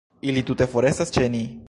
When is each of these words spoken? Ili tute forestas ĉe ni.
Ili 0.31 0.41
tute 0.47 0.67
forestas 0.71 1.15
ĉe 1.19 1.31
ni. 1.37 1.45